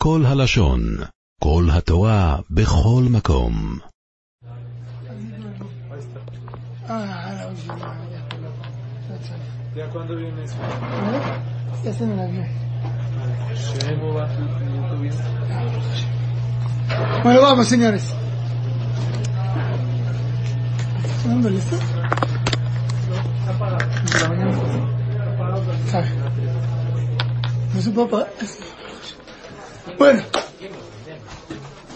כל 0.00 0.25
הלשון, 0.25 0.81
כל 1.43 1.67
התורה, 1.73 2.37
בכל 2.49 3.03
מקום. 3.09 3.79
Ah, 6.87 7.31
la 7.37 7.47
última, 7.47 7.77
ya. 8.11 8.21
¿Ya 9.75 9.87
cuándo 9.89 10.15
viene 10.17 10.43
eso? 10.43 10.55
¿Eh? 10.55 11.21
Ya 11.85 11.91
está 11.91 12.03
en 12.03 12.11
el 12.11 12.19
avión. 12.19 12.47
¿Cómo 14.01 14.13
va 14.13 14.27
tu 14.27 14.43
tu 14.89 15.01
vida? 15.01 15.15
Bueno, 17.23 17.41
vamos, 17.41 17.67
señores. 17.67 18.13
¿Dónde 21.23 21.51
listo? 21.51 21.77
La 24.21 24.29
mañana. 24.29 24.51
Sabe. 25.89 26.09
No 27.73 27.81
se 27.81 27.91
puede 27.91 28.07
apagar. 28.07 28.27
bueno. 29.97 30.23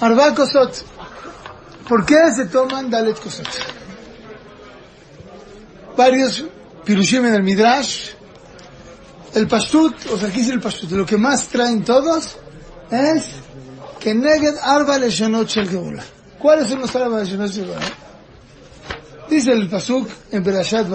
Arba 0.01 0.33
Kosot. 0.35 0.85
¿Por 1.87 2.05
qué 2.05 2.15
se 2.35 2.45
toman 2.45 2.89
Dalet 2.89 3.19
Kosot? 3.19 3.47
Varios 5.95 6.43
pirushim 6.83 7.25
en 7.25 7.35
el 7.35 7.43
Midrash. 7.43 8.09
El 9.33 9.47
Pashtut, 9.47 9.93
o 10.11 10.17
sea, 10.17 10.29
aquí 10.29 10.39
dice 10.39 10.53
el 10.53 10.61
Pashtut, 10.61 10.91
lo 10.91 11.05
que 11.05 11.17
más 11.17 11.47
traen 11.47 11.83
todos 11.83 12.37
es 12.89 13.25
que 13.99 14.13
Neged 14.13 14.55
Arba 14.61 14.97
Leshonot 14.97 15.47
Shel 15.47 15.69
Geula. 15.69 16.03
¿Cuáles 16.39 16.69
son 16.69 16.79
los 16.79 16.95
Arba 16.95 17.19
Leshonot 17.19 17.51
Shel 17.51 17.65
Geula? 17.65 17.81
Dice 19.29 19.51
el 19.51 19.67
Pasuk 19.67 20.07
en 20.31 20.43
Berashat 20.43 20.87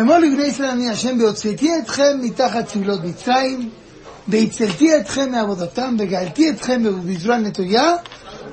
אמור 0.00 0.18
לבני 0.18 0.42
ישראל 0.46 0.70
אני 0.70 0.90
השם 0.90 1.18
בהוצאתי 1.18 1.78
אתכם 1.78 2.18
מתחת 2.22 2.66
צבלות 2.66 3.00
מצרים, 3.04 3.70
והצלתי 4.28 4.96
אתכם 4.96 5.30
מעבודתם, 5.30 5.96
וגאלתי 5.98 6.50
אתכם 6.50 6.82
בזרוע 7.06 7.36
נטויה 7.36 7.94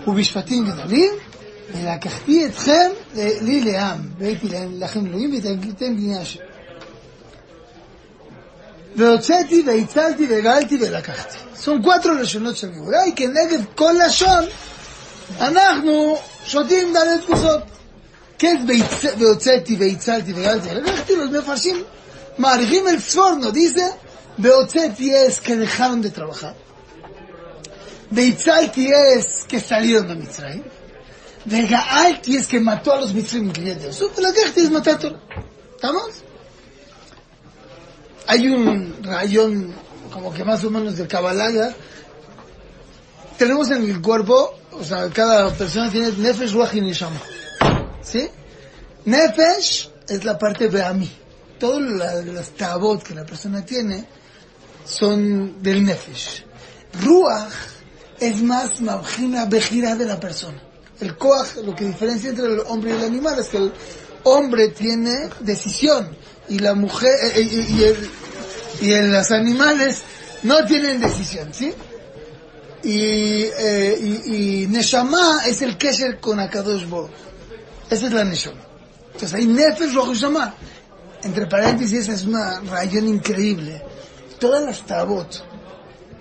ובשפטים 0.07 0.65
גדולים, 0.65 1.11
ולקחתי 1.73 2.45
אתכם 2.45 2.89
לי 3.15 3.61
לעם, 3.61 3.97
והייתי 4.17 4.47
להם 4.49 4.71
לכם 4.79 5.05
אלוהים, 5.05 5.29
והייתם 5.29 5.95
בני 5.95 6.17
השם. 6.17 6.39
והוצאתי 8.95 9.63
והצלתי 9.67 10.27
והגאלתי 10.29 10.77
ולקחתי. 10.81 11.37
son 11.63 11.85
cuatro 11.85 12.09
לשונות 12.21 12.57
של 12.57 12.71
גאולה, 12.71 12.99
כי 13.15 13.27
כנגד 13.27 13.59
כל 13.75 13.93
לשון 14.05 14.45
אנחנו 15.39 16.17
שותים 16.45 16.93
דלת 16.93 17.25
כוסות. 17.25 17.61
כן, 18.40 18.66
והצ- 18.68 19.14
והוצאתי 19.18 19.76
והצלתי 19.76 20.32
והגאלתי 20.32 20.68
ולקחתי, 20.70 21.12
los 21.12 21.30
מפרשים 21.42 21.84
מעריכים 22.38 22.86
el 22.86 23.00
sforno, 23.00 23.50
dice, 23.50 23.82
והוצאתי 24.38 25.10
es 25.14 25.40
que 25.40 25.56
dejaron 25.56 26.02
de 26.02 26.10
trabajar. 26.10 26.54
והצלתי 28.12 28.88
es 28.90 29.44
que 29.48 29.58
salieron 29.60 30.06
de 30.08 30.14
מצרים. 30.14 30.62
וגאלתי 31.46 32.36
es 32.38 32.46
que 32.46 32.60
mató 32.60 32.92
a 32.92 33.00
los 33.00 33.14
מצרים 33.14 33.46
incluyendo 33.50 33.88
eso. 33.88 34.10
ולקחתי 34.16 34.60
es 34.60 34.70
matar 34.70 34.98
todo. 34.98 35.16
¿Estamos? 35.76 36.10
hay 38.28 38.48
un 38.48 38.96
rayón 39.04 39.72
como 40.12 40.32
que 40.34 40.42
más 40.44 40.64
o 40.64 40.70
menos 40.70 40.96
de 40.96 41.06
Kabbalah 41.06 41.72
tenemos 43.38 43.70
en 43.70 43.88
el 43.88 44.00
cuerpo 44.02 44.52
o 44.72 44.82
sea 44.82 45.08
cada 45.10 45.52
persona 45.52 45.90
tiene 45.92 46.10
Nefesh, 46.10 46.52
Ruach 46.52 46.74
y 46.74 46.80
Neshama 46.80 47.20
¿Sí? 48.03 48.27
Nefesh 49.05 49.89
es 50.07 50.23
la 50.23 50.37
parte 50.37 50.67
Be'ami 50.67 51.09
todas 51.59 51.81
la- 51.81 52.21
las 52.21 52.49
tabot 52.51 53.01
que 53.03 53.13
la 53.15 53.25
persona 53.25 53.63
tiene 53.65 54.05
son 54.85 55.61
del 55.61 55.83
Nefesh 55.85 56.43
Ruach 57.01 57.53
es 58.19 58.41
más 58.41 58.81
Mabjina 58.81 59.45
Bejira 59.45 59.95
de 59.95 60.05
la 60.05 60.19
persona 60.19 60.61
el 60.99 61.17
Koach, 61.17 61.55
lo 61.63 61.75
que 61.75 61.85
diferencia 61.85 62.29
entre 62.29 62.45
el 62.45 62.59
hombre 62.67 62.91
y 62.91 62.93
el 62.93 63.03
animal 63.03 63.39
es 63.39 63.47
que 63.47 63.57
el 63.57 63.71
hombre 64.23 64.67
tiene 64.69 65.29
decisión 65.39 66.15
y 66.47 66.59
la 66.59 66.75
mujer 66.75 67.11
eh, 67.23 67.31
eh, 67.37 67.65
y, 67.69 67.83
el, 67.83 68.09
y 68.81 68.93
en 68.93 69.11
los 69.11 69.31
animales 69.31 70.03
no 70.43 70.63
tienen 70.65 70.99
decisión, 70.99 71.51
¿sí? 71.53 71.73
Y, 72.83 73.43
eh, 73.57 74.67
Neshama 74.69 75.41
es 75.47 75.61
el 75.63 75.77
Kesher 75.77 76.19
con 76.19 76.39
Akadosh 76.39 76.85
Bo. 76.87 77.09
Esa 77.91 78.07
es 78.07 78.13
la 78.13 78.23
Neshama. 78.23 78.61
Entonces 79.07 79.33
hay 79.33 79.45
Nefesh 79.45 79.93
Rojo 79.93 80.13
Neshama. 80.13 80.55
Entre 81.23 81.45
paréntesis, 81.45 82.07
es 82.07 82.23
una 82.23 82.61
rayón 82.61 83.09
increíble. 83.09 83.83
Todas 84.39 84.63
las 84.63 84.85
tabot 84.85 85.45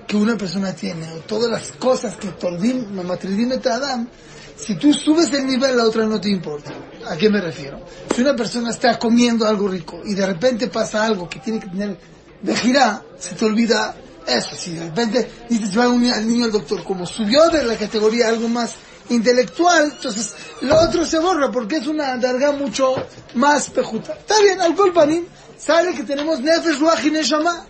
que 0.06 0.16
una 0.16 0.36
persona 0.36 0.74
tiene, 0.74 1.10
o 1.12 1.18
todas 1.20 1.48
las 1.48 1.70
cosas 1.78 2.16
que 2.16 2.28
Tordim, 2.32 2.92
Mamatridin 2.92 3.52
et 3.52 3.66
Adam, 3.68 4.08
si 4.56 4.74
tú 4.74 4.92
subes 4.92 5.32
el 5.32 5.46
nivel, 5.46 5.76
la 5.76 5.84
otra 5.84 6.04
no 6.04 6.20
te 6.20 6.28
importa. 6.28 6.72
¿A 7.08 7.16
qué 7.16 7.30
me 7.30 7.40
refiero? 7.40 7.80
Si 8.12 8.20
una 8.20 8.34
persona 8.34 8.70
está 8.70 8.98
comiendo 8.98 9.46
algo 9.46 9.68
rico 9.68 10.02
y 10.04 10.14
de 10.14 10.26
repente 10.26 10.66
pasa 10.66 11.06
algo 11.06 11.28
que 11.28 11.38
tiene 11.38 11.60
que 11.60 11.68
tener 11.68 11.96
de 12.42 12.56
gira, 12.56 13.04
se 13.16 13.36
te 13.36 13.44
olvida 13.44 13.94
eso. 14.26 14.56
Si 14.56 14.72
de 14.72 14.86
repente 14.86 15.30
dices, 15.48 15.78
va 15.78 15.88
un, 15.88 16.04
al 16.06 16.26
niño 16.26 16.46
al 16.46 16.52
doctor, 16.52 16.82
como 16.82 17.06
subió 17.06 17.48
de 17.48 17.62
la 17.62 17.76
categoría 17.76 18.28
algo 18.28 18.48
más 18.48 18.74
intelectual, 19.10 19.92
entonces 19.92 20.32
lo 20.62 20.76
otro 20.80 21.04
se 21.04 21.18
borra 21.18 21.50
porque 21.50 21.76
es 21.76 21.86
una 21.86 22.16
darga 22.16 22.52
mucho 22.52 22.94
más 23.34 23.68
pejuta. 23.70 24.14
Está 24.14 24.40
bien, 24.40 24.60
al 24.60 24.74
Panim 24.74 25.26
sale 25.58 25.94
que 25.94 26.04
tenemos 26.04 26.40
Nefesh 26.40 26.78
Ruach 26.78 27.04
y 27.04 27.10
Neshama. 27.10 27.66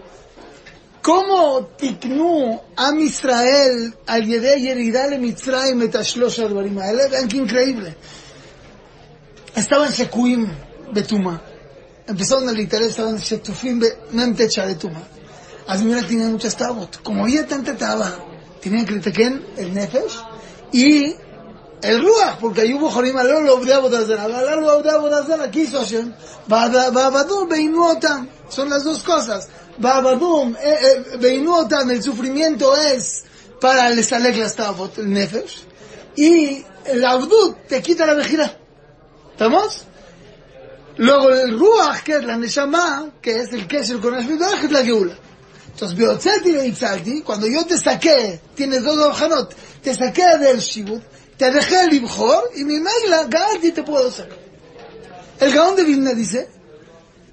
¿Cómo 1.03 1.67
tiknu 1.79 2.61
a 2.77 2.95
Israel 2.95 3.95
al 4.07 4.27
Yedei 4.27 4.61
Yeridale 4.63 5.19
Mitzrayim 5.19 5.81
et 5.83 5.97
Ashlosh 5.97 6.41
Vean 6.41 7.27
qué 7.27 7.37
increíble. 7.39 7.97
Estaba 9.55 9.87
en 9.87 9.93
Shekuim 9.93 10.47
Betuma. 10.93 11.41
Empezaron 12.07 12.49
a 12.49 12.53
literal, 12.53 12.89
estaban 12.89 13.15
en 13.15 13.21
Shetufim 13.21 13.81
Memtecha 14.13 14.67
de 14.67 14.75
Tuma. 14.75 15.01
Admira 15.67 16.03
tenía 16.03 16.27
muchas 16.27 16.57
tabot. 16.57 17.01
Como 17.03 17.23
había 17.23 17.47
tanta 17.47 17.77
taba, 17.77 18.13
tenían 18.61 18.85
que 18.85 18.95
el 18.95 19.75
Nefesh 19.75 20.19
y 20.73 21.15
el 21.83 22.03
Ruach, 22.03 22.39
porque 22.39 22.73
hubo 22.75 22.91
Jorim 22.91 23.17
Aló, 23.17 23.41
lo 23.41 23.57
de 23.57 23.75
Abodazara. 23.75 24.25
Aló, 24.25 24.61
lo 24.61 24.83
de 24.83 24.91
Abodazara, 24.91 25.51
¿qué 25.51 25.61
hizo 25.61 25.79
Hashem? 25.79 26.13
Babadum, 26.47 27.49
Beinu 27.49 27.85
Otam. 27.85 28.29
Son 28.49 28.69
las 28.69 28.85
dos 28.85 29.03
cosas. 29.03 29.49
Babadum, 29.79 30.55
Beinu 31.19 31.55
Otam, 31.55 31.91
el 31.91 32.03
sufrimiento 32.03 32.77
es 32.77 33.25
para 33.61 33.89
el 33.89 34.05
Salek 34.05 34.37
las 34.37 34.57
Tabot, 34.57 34.99
el 34.99 35.11
Nefesh. 35.11 35.65
Y 36.17 36.65
el 36.85 37.05
Abdut 37.05 37.67
te 37.69 37.83
quita 37.83 38.07
la 38.07 38.15
vejira. 38.15 38.57
¿Estamos? 39.33 39.85
Luego 40.97 41.31
el 41.31 41.59
Ruach, 41.59 42.03
que 42.03 42.17
es 42.17 42.25
la 42.25 42.37
Neshama, 42.37 43.11
que 43.23 43.41
es 43.41 43.53
el 43.53 43.67
Kesher 43.67 44.01
con 44.01 44.15
Ashvidach, 44.15 44.65
es 44.65 44.71
la 44.71 44.85
Geula. 44.85 45.15
Entonces, 45.73 45.97
Beotzeti 45.97 46.53
Beitzalti, 46.53 47.23
cuando 47.23 47.47
yo 47.47 47.65
te 47.65 47.79
saqué, 47.79 48.39
tienes 48.55 48.85
dos 48.85 48.99
hojanot, 48.99 49.55
te 49.83 49.95
saqué 49.95 50.37
del 50.39 50.59
Shibut, 50.59 51.03
te 51.40 51.52
dejé 51.52 51.82
el 51.84 51.94
Ibjor, 51.94 52.52
y 52.56 52.64
mi 52.64 52.80
Meila, 52.80 53.26
Galti 53.28 53.72
te 53.72 53.84
puedo 53.84 54.12
sacar. 54.12 54.38
El 55.40 55.54
Gaón 55.54 55.76
de 55.76 55.84
Vilna 55.84 56.14
dice, 56.14 56.48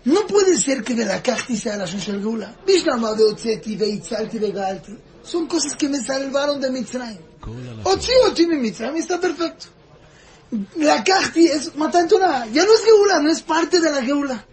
no 0.04 0.26
puede 0.26 0.58
ser 0.58 0.82
que 0.82 0.94
de 0.94 1.04
la 1.04 1.22
Kachti 1.22 1.56
sea 1.56 1.76
la 1.76 1.84
Shoshel 1.84 2.20
Geula. 2.20 2.52
Bishlama 2.66 3.12
Beotzeti 3.12 3.76
Beitzalti 3.76 4.38
Begalti. 4.38 4.98
Son 5.22 5.46
cosas 5.46 5.76
que 5.76 5.88
me 5.88 6.02
salvaron 6.02 6.60
de 6.60 6.70
Mitzrayim. 6.70 7.20
כל 7.40 7.50
הלשון. 7.50 7.92
Otzi 7.92 8.12
Otzi 8.26 8.46
mi 8.46 8.56
Mitzrayim 8.56 8.96
está 8.96 9.20
perfecto. 9.20 9.66
La 10.76 11.04
Kachti 11.04 11.46
es 11.46 11.74
Matan 11.76 12.08
Torah. 12.08 12.46
Ya 12.52 12.64
no 12.64 12.74
es 12.74 12.84
Geula, 12.84 13.20
no 13.20 13.30
es 13.30 13.42
parte 13.42 13.80
de 13.80 13.90
la 13.90 14.02
Geula. 14.02 14.44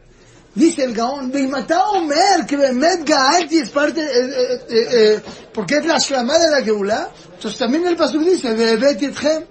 Dice 0.53 0.83
el 0.83 0.93
Gaón, 0.93 1.31
Beimata 1.31 1.89
Omer, 1.89 2.45
que 2.47 2.57
Bemet 2.57 3.07
Gaalti 3.07 3.59
es 3.59 3.69
parte, 3.69 4.01
eh, 4.01 4.25
eh, 4.25 4.65
eh, 4.69 4.87
eh, 4.91 5.21
porque 5.53 5.77
es 5.77 5.85
la 5.85 5.97
Shlama 5.97 6.37
de 6.37 6.49
la 6.49 6.61
Geula. 6.61 7.09
Entonces 7.34 7.58
también 7.58 7.86
el 7.86 7.96
Pasuk 7.96 8.22
dice, 8.22 8.54
Bebet 8.54 8.98
Yetchem, 8.98 9.44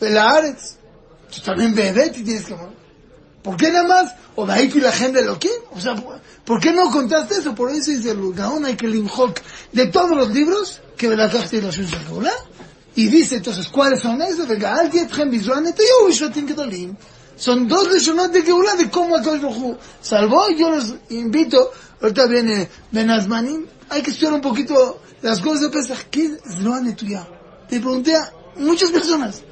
Belaharetz. 0.00 0.76
Entonces 1.20 1.42
también 1.44 1.74
Bebet 1.74 2.16
y 2.18 2.22
tienes 2.22 2.46
que 2.46 2.54
morir. 2.54 2.78
¿Por 3.42 3.56
qué 3.56 3.70
nada 3.70 3.88
más? 3.88 4.14
O 4.36 4.46
Daiki 4.46 4.80
la 4.80 4.92
gente 4.92 5.22
lo 5.22 5.38
que? 5.38 5.50
O 5.72 5.80
sea, 5.80 5.94
¿por 6.44 6.60
qué 6.60 6.72
no 6.72 6.90
contaste 6.90 7.36
eso? 7.36 7.54
Por 7.54 7.70
eso 7.70 7.90
dice 7.90 8.10
el 8.10 8.32
Gaon 8.34 8.64
Limhok 8.64 9.40
de 9.72 9.86
todos 9.86 10.16
los 10.16 10.30
libros 10.30 10.80
que 10.96 11.08
de 11.08 11.16
Belakach 11.16 11.52
y 11.52 11.60
la 11.60 11.70
Shunshakula. 11.70 12.32
Y 12.94 13.06
dice 13.08 13.36
entonces, 13.36 13.68
¿cuáles 13.68 14.00
son 14.00 14.20
esos? 14.20 14.48
De 14.48 14.54
Vegaal 14.54 14.90
Yetchem 14.90 15.30
Bizuanet 15.30 15.78
y 15.78 16.04
Uvishatin 16.04 16.46
Kedolim. 16.46 16.96
Son 17.36 17.68
dos 17.68 17.88
leshonot 17.90 18.32
de 18.32 18.42
Geulah 18.42 18.74
de 18.74 18.90
cómo 18.90 19.16
Akash 19.16 19.40
Rohu 19.40 19.78
salvó. 20.02 20.50
Yo 20.50 20.70
los 20.70 20.94
invito, 21.10 21.70
ahorita 22.02 22.26
viene 22.26 22.68
Benazmanim, 22.90 23.64
hay 23.88 24.02
que 24.02 24.10
estudiar 24.10 24.34
un 24.34 24.40
poquito 24.40 25.00
las 25.22 25.40
cosas 25.40 25.62
de 25.62 25.68
Pesach. 25.70 26.06
¿Qué 26.10 26.26
es 26.26 26.56
Zroa 26.58 26.80
Netuya? 26.80 27.26
Le 27.70 27.80
pregunté 27.80 28.16
a 28.16 28.32
muchas 28.56 28.90
personas, 28.90 29.42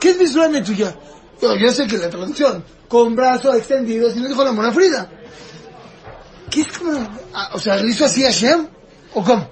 ¿qué 0.00 0.10
es 0.10 0.32
Zroa 0.32 0.48
Netuya? 0.48 0.94
Yo, 1.40 1.56
yo 1.56 1.70
sé 1.72 1.86
que 1.86 1.98
la 1.98 2.08
traducción, 2.08 2.64
con 2.88 3.16
brazos 3.16 3.56
extendidos, 3.56 4.16
y 4.16 4.20
no 4.20 4.28
dijo 4.28 4.44
la 4.44 4.52
mona 4.52 4.72
Frida. 4.72 5.10
¿Qué 6.50 6.60
es 6.60 6.78
como, 6.78 6.92
ah, 7.32 7.50
o 7.54 7.58
sea, 7.58 7.76
¿lo 7.76 7.88
hizo 7.88 8.04
así 8.04 8.22
Hashem? 8.22 8.68
¿O 9.14 9.24
cómo? 9.24 9.48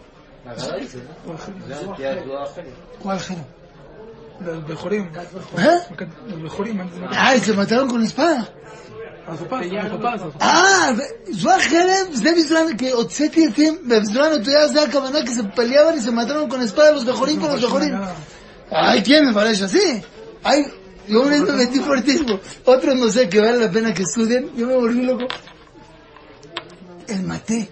¿Cuál 3.03 3.21
género? 3.21 3.47
Los 4.41 4.69
mejorim. 4.69 5.05
¿Eh? 5.07 5.79
Los 6.29 6.39
mejorim. 6.39 6.81
Ah, 7.11 7.37
y 7.37 7.41
se 7.41 7.53
mataron 7.53 7.89
con 7.89 8.03
espada. 8.03 8.49
A 9.30 9.38
su 9.38 9.44
papá, 9.46 9.60
a 9.60 9.90
su 9.90 9.98
papá. 9.98 10.42
אה, 10.42 10.92
זו 11.32 11.52
החרב, 11.52 12.08
זה 12.12 12.32
בזמן, 12.38 12.78
כי 12.78 12.92
הוצאתי 12.92 13.48
אתם, 13.48 13.88
בזמן 13.88 14.30
התויה 14.42 14.68
זה 14.68 14.82
הכוונה, 14.84 15.20
כי 15.26 15.34
se 15.34 15.44
peleaban 15.56 15.98
y 15.98 16.02
se 16.02 16.12
mataron 16.12 16.50
con 16.50 16.62
espada 16.62 16.92
los 16.92 17.06
mejorín 17.06 17.40
con 17.40 17.52
los 17.52 17.62
mejorín. 17.62 17.94
Ay, 18.70 19.02
¿quién 19.04 19.26
me 19.26 19.34
parece 19.34 19.66
así? 19.66 20.04
Ay, 20.44 20.66
yo 21.08 21.24
me 21.24 21.40
metí 21.40 21.80
fuertísimo. 21.80 22.40
Otros 22.66 22.96
no 22.96 23.12
sé, 23.12 23.30
que 23.30 23.40
vale 23.40 23.58
la 23.58 23.72
pena 23.72 23.94
que 23.94 24.04
estudien. 24.04 24.52
Yo 24.56 24.68
me 24.68 24.76
volví 24.76 25.04
loco. 25.04 25.26
El 27.08 27.24
maté. 27.24 27.70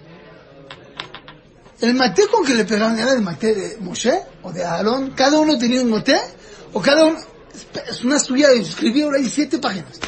El 1.80 1.94
maté 1.94 2.26
con 2.28 2.44
que 2.44 2.54
le 2.54 2.64
pegaban 2.64 2.98
era 2.98 3.12
el 3.12 3.22
maté 3.22 3.54
de 3.54 3.76
Moshe 3.80 4.14
o 4.42 4.52
de 4.52 4.64
Aarón. 4.64 5.10
Cada 5.10 5.38
uno 5.38 5.58
tenía 5.58 5.82
un 5.82 5.90
maté, 5.90 6.18
o 6.72 6.80
cada 6.80 7.04
uno... 7.04 7.18
Es 7.88 8.04
una 8.04 8.16
estudia, 8.16 8.50
escribí 8.50 9.02
ahora 9.02 9.18
hay 9.18 9.28
siete 9.28 9.58
páginas. 9.58 10.00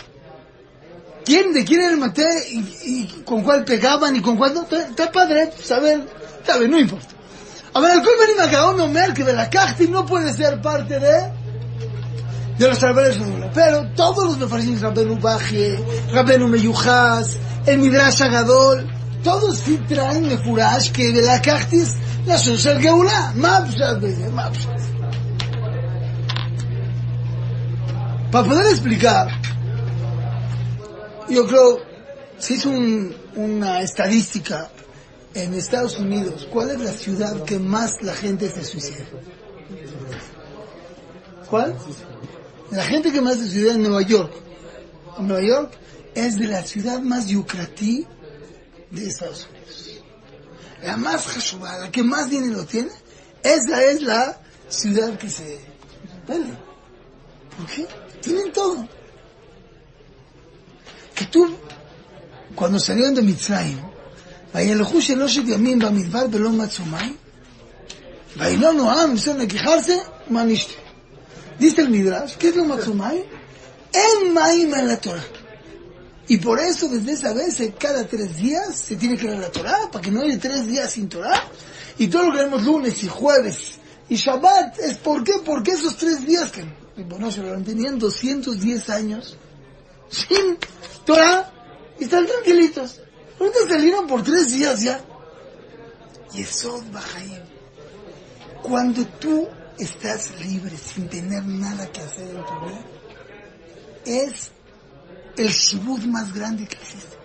¿Quién, 1.25 1.53
de 1.53 1.63
quién 1.63 1.81
era 1.81 1.91
el 1.91 1.97
maté 1.97 2.27
y, 2.51 2.59
y 2.83 3.23
con 3.25 3.43
cuál 3.43 3.63
pegaban 3.63 4.15
y 4.15 4.21
con 4.21 4.37
cuál 4.37 4.53
no? 4.53 4.63
Está, 4.63 5.11
padre, 5.11 5.51
saber, 5.61 6.07
sabe, 6.45 6.67
no 6.67 6.79
importa. 6.79 7.07
A 7.73 7.79
ver, 7.79 7.97
el 7.97 8.03
Colmen 8.03 8.51
Gaón 8.51 8.79
Omer 8.81 9.13
que 9.13 9.23
de 9.23 9.33
la 9.33 9.49
Kachtim 9.49 9.91
no 9.91 10.05
puede 10.05 10.33
ser 10.33 10.61
parte 10.61 10.99
de 10.99 11.41
de 12.61 12.67
los 12.67 12.83
árboles 12.83 13.19
de. 13.19 13.49
Pero 13.53 13.87
todos 13.95 14.25
los 14.25 14.37
mefarshim, 14.37 14.79
Rabenu 14.79 15.19
Bajie, 15.19 15.79
Rabenu 16.13 16.47
Meyujas, 16.47 17.37
el 17.65 17.79
Midrash 17.79 18.21
Agadol, 18.21 18.87
todos 19.23 19.57
sí 19.57 19.79
traen 19.87 20.27
mefurash 20.27 20.91
que 20.91 21.11
de 21.11 21.21
la 21.23 22.37
Shusher 22.37 22.79
Geulah. 22.79 23.33
Ma 23.35 23.63
pshat 23.65 23.99
beze, 23.99 24.29
ma 24.29 24.49
pshat. 24.51 24.79
Para 28.31 28.47
poder 28.47 28.67
explicar, 28.67 29.40
yo 31.31 31.47
creo, 31.47 31.79
se 32.37 32.53
hizo 32.55 32.69
un- 32.69 33.15
una 33.35 33.81
estadística 33.81 34.69
en 35.33 35.53
Estados 35.53 35.97
Unidos, 35.99 36.47
¿cuál 36.51 36.71
es 36.71 36.79
la 36.79 36.91
ciudad 36.91 37.43
que 37.45 37.57
más 37.59 38.01
la 38.01 38.13
gente 38.13 38.49
se 38.49 38.63
suicida? 38.63 39.05
¿Cuál? 41.49 41.75
La 42.71 42.83
gente 42.85 43.11
que 43.11 43.21
más 43.21 43.35
se 43.35 43.41
suicida 43.47 43.73
en 43.73 43.83
Nueva 43.83 44.01
York. 44.01 44.33
Nueva 45.19 45.41
York 45.45 45.73
es 46.15 46.37
de 46.37 46.47
la 46.47 46.63
ciudad 46.63 46.99
más 47.01 47.27
yucratí 47.27 48.05
de 48.89 49.07
Estados 49.07 49.47
Unidos. 49.49 50.01
La 50.83 50.97
más 50.97 51.27
jashuba, 51.27 51.77
la 51.77 51.91
que 51.91 52.03
más 52.03 52.29
dinero 52.29 52.65
tiene, 52.65 52.89
esa 53.43 53.83
es 53.85 54.01
la 54.01 54.41
ciudad 54.67 55.17
que 55.17 55.29
se. 55.29 55.59
¿Por 56.27 57.65
qué? 57.67 57.85
Tienen 58.21 58.51
todo 58.51 58.87
Que 61.14 61.26
tú, 61.26 61.56
cuando 62.54 62.78
salieron 62.78 63.14
de 63.14 63.22
Mitzrayim, 63.22 63.78
וילכו 64.54 65.02
שלושת 65.02 65.42
ימים 65.46 65.78
במדבר 65.78 66.26
ולא 66.32 66.50
מצאו 66.50 66.84
מים, 66.84 67.16
וילונו 68.36 68.90
העם, 68.90 69.12
empezaron 69.12 69.40
a 69.40 69.46
quejarse, 69.46 69.92
מה 70.30 70.44
נשתה? 70.44 70.72
Dice 71.58 71.80
el 71.82 71.88
Midrash, 71.88 72.36
¿qué 72.38 72.48
es 72.48 72.56
lo 72.56 72.64
מצאו 72.64 72.94
מים? 72.94 73.22
En 73.92 74.34
Maim 74.34 74.74
en 74.74 74.88
la 74.88 74.96
Torah. 74.96 75.24
Y 76.28 76.38
por 76.38 76.58
eso 76.58 76.88
desde 76.88 77.12
esa 77.12 77.32
vez, 77.32 77.60
eh, 77.60 77.74
cada 77.78 78.06
tres 78.06 78.36
días, 78.36 78.76
se 78.76 78.96
tiene 78.96 79.16
que 79.16 79.26
leer 79.26 79.38
la 79.38 79.50
Torah, 79.50 79.90
para 79.90 80.02
que 80.02 80.10
no 80.10 80.22
haya 80.22 80.38
tres 80.38 80.66
días 80.66 80.90
sin 80.90 81.08
Torah. 81.08 81.42
Y 81.98 82.08
todo 82.08 82.24
lo 82.24 82.32
que 82.32 82.38
vemos 82.44 82.62
lunes 82.64 83.02
y 83.04 83.08
jueves 83.08 83.78
y 84.08 84.16
Shabbat, 84.16 84.78
es 84.78 84.96
por 84.98 85.24
qué, 85.24 85.34
porque 85.44 85.72
esos 85.72 85.96
tres 85.96 86.24
días 86.24 86.50
que, 86.50 86.64
bueno, 87.04 87.30
se 87.30 87.42
lo 87.42 87.60
tenían 87.62 87.98
210 87.98 88.90
años, 88.90 89.36
sin 90.11 90.57
Torah, 91.05 91.51
y 91.99 92.03
están 92.03 92.27
tranquilitos. 92.27 92.99
Ahorita 93.39 93.59
salieron 93.67 94.07
por 94.07 94.23
tres 94.23 94.51
días 94.51 94.81
ya. 94.81 95.01
Yesod 96.33 96.83
Bajaim. 96.91 97.41
Cuando 98.61 99.03
tú 99.19 99.47
estás 99.79 100.31
libre 100.41 100.77
sin 100.77 101.09
tener 101.09 101.43
nada 101.43 101.91
que 101.91 102.01
hacer 102.01 102.27
en 102.27 102.45
tu 102.45 102.59
vida, 102.65 102.85
es 104.05 104.51
el 105.37 105.49
shibud 105.49 106.01
más 106.01 106.33
grande 106.33 106.67
que 106.67 106.75
existe. 106.75 107.17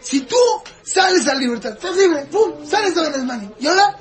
Si 0.00 0.20
tú 0.22 0.36
sales 0.82 1.26
a 1.28 1.34
libertad, 1.34 1.72
estás 1.72 1.96
libre, 1.96 2.26
pum, 2.26 2.66
sales 2.66 2.94
de 2.94 3.02
Benesmani. 3.02 3.50
¿Y 3.60 3.66
ahora? 3.66 3.96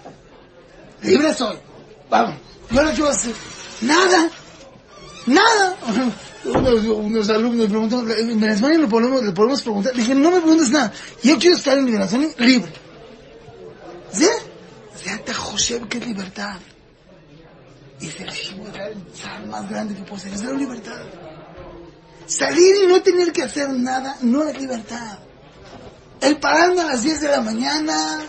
Libre 1.01 1.33
soy. 1.33 1.57
Vamos. 2.09 2.35
¿Y 2.71 2.77
ahora 2.77 2.93
qué 2.93 3.01
vas 3.01 3.15
a 3.15 3.19
hacer? 3.19 3.35
Nada 3.81 4.29
nada. 5.25 5.77
Unos, 6.45 6.83
unos 6.85 7.29
alumnos 7.29 7.67
preguntaron, 7.67 8.11
¿en 8.11 8.39
Venezuela 8.39 8.77
le 8.77 8.87
podemos, 8.87 9.23
le 9.23 9.31
podemos 9.31 9.61
preguntar? 9.61 9.95
Le 9.95 10.01
dije, 10.01 10.15
no 10.15 10.31
me 10.31 10.41
preguntes 10.41 10.69
nada. 10.71 10.91
Yo 11.21 11.37
quiero 11.37 11.55
estar 11.55 11.77
en 11.77 11.85
liberación 11.85 12.27
libre. 12.37 12.71
¿Sí? 14.11 14.27
Seata 15.01 15.31
ah, 15.31 15.35
Josep, 15.35 15.87
¿qué 15.87 15.97
es 15.97 16.07
libertad? 16.07 16.59
Y 17.99 18.07
es 18.07 18.19
el 18.19 18.29
zar 19.15 19.45
más 19.47 19.69
grande 19.69 19.95
que 19.95 20.03
puede 20.03 20.23
ser. 20.23 20.33
Es 20.33 20.43
la 20.43 20.53
libertad. 20.53 21.01
Salir 22.25 22.75
y 22.83 22.87
no 22.87 23.01
tener 23.01 23.31
que 23.31 23.43
hacer 23.43 23.69
nada 23.69 24.17
no 24.21 24.43
es 24.43 24.59
libertad. 24.59 25.19
El 26.21 26.37
pararme 26.37 26.81
a 26.81 26.85
las 26.85 27.03
10 27.03 27.21
de 27.21 27.27
la 27.29 27.41
mañana 27.41 28.19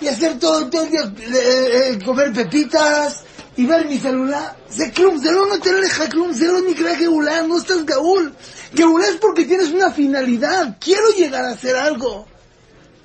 y 0.00 0.08
hacer 0.08 0.38
todo, 0.38 0.68
todo 0.68 0.84
el 0.84 0.90
día, 0.90 1.02
eh, 1.02 1.92
eh, 1.92 1.98
comer 2.04 2.32
pepitas, 2.32 3.23
y 3.57 3.65
ver 3.65 3.85
mi 3.85 3.97
celular. 3.99 4.55
זה 4.69 4.91
כלום, 4.95 5.17
זה 5.17 5.31
לא 5.31 5.45
נותן 5.47 5.75
לך 5.81 6.11
כלום, 6.11 6.33
זה 6.33 6.47
לא 6.47 6.59
נקרא 6.69 6.93
גאולה, 6.95 7.41
no 7.47 7.57
estás 7.57 7.85
gaúl. 7.85 8.33
Geulah 8.75 9.09
es 9.09 9.17
porque 9.17 9.45
tienes 9.45 9.69
una 9.71 9.91
finalidad, 9.91 10.77
quiero 10.79 11.09
llegar 11.17 11.43
a 11.45 11.51
hacer 11.51 11.75
algo. 11.75 12.27